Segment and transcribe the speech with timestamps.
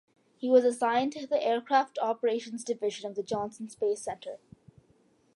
[0.35, 4.39] He was assigned to the Aircraft Operations Division of the Johnson Space Center.